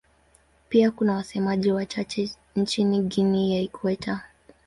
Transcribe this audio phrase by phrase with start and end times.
[0.69, 4.21] Pia kuna wasemaji wachache nchini Guinea ya Ikweta.